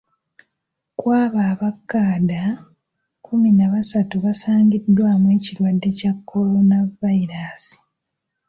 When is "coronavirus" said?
6.29-7.65